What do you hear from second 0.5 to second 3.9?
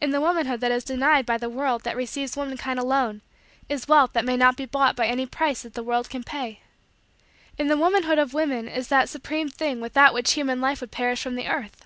that is denied by the world that receives womankind alone, is